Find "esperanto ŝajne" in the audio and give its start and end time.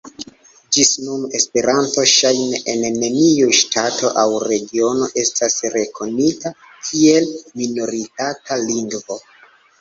1.39-2.61